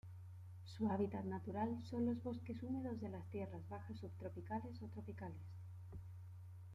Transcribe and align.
Su 0.65 0.89
hábitat 0.89 1.25
natural 1.25 1.69
son 1.87 2.07
los 2.07 2.23
bosques 2.23 2.57
húmedos 2.63 2.99
de 3.01 3.09
las 3.09 3.23
tierras 3.29 3.61
bajas 3.69 3.99
subtropicales 3.99 4.81
o 4.81 4.87
tropicales. 4.87 5.45